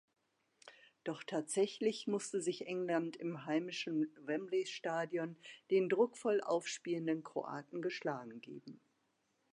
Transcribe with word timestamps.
Doch 1.03 1.23
tatsächlich 1.23 2.07
musste 2.07 2.41
sich 2.41 2.65
England 2.65 3.17
im 3.17 3.45
heimischen 3.45 4.11
Wembley-Stadion 4.21 5.37
den 5.69 5.89
druckvoll 5.89 6.41
aufspielenden 6.41 7.21
Kroaten 7.23 7.83
geschlagen 7.83 8.41
geben. 8.41 8.81